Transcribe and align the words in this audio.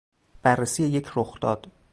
بررسی 0.43 0.83
یک 0.83 1.07
رخداد 1.15 1.67